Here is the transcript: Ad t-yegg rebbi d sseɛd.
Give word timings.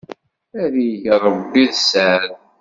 Ad 0.63 0.69
t-yegg 0.73 1.05
rebbi 1.25 1.63
d 1.69 1.71
sseɛd. 1.77 2.31